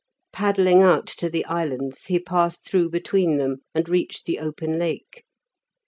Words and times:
Paddling 0.33 0.81
out 0.81 1.05
to 1.05 1.29
the 1.29 1.45
islands 1.45 2.05
he 2.05 2.17
passed 2.19 2.65
through 2.65 2.89
between 2.89 3.37
them, 3.37 3.57
and 3.75 3.87
reached 3.87 4.25
the 4.25 4.39
open 4.39 4.79
Lake. 4.79 5.23